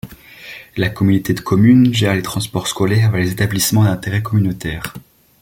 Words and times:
La 0.77 0.89
communauté 0.89 1.35
de 1.35 1.41
communes 1.41 1.93
gère 1.93 2.15
les 2.15 2.23
transports 2.23 2.65
scolaires 2.67 3.11
vers 3.11 3.21
les 3.21 3.33
établissements 3.33 3.83
d'intérêt 3.83 4.23
communautaire. 4.23 4.95